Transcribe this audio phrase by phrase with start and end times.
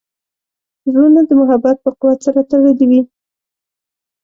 [0.85, 3.01] زړونه د محبت په قوت سره تړلي وي.